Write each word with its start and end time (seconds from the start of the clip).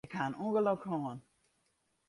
Ik 0.07 0.13
ha 0.17 0.23
in 0.27 0.39
ûngelok 0.45 0.81
hân. 0.89 1.19